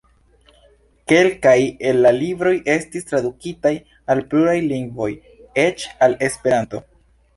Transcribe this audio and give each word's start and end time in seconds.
Kelkaj 1.11 1.53
el 1.89 1.99
la 2.05 2.13
libroj 2.15 2.53
estis 2.77 3.05
tradukitaj 3.11 3.75
al 4.15 4.25
pluraj 4.33 4.57
lingvoj, 4.73 5.11
eĉ 5.69 5.87
al 6.07 6.17
Esperanto. 6.31 6.83